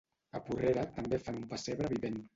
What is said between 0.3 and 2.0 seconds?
A Porrera també fan un pessebre